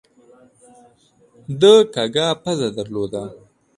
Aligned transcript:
ده 1.61 1.73
کږه 1.93 2.27
پزه 2.43 2.67
درلوده. 2.75 3.23